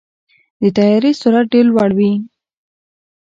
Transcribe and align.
د 0.61 0.63
طیارې 0.77 1.11
سرعت 1.21 1.45
ډېر 1.53 1.65
لوړ 1.71 1.89
وي. 1.97 2.11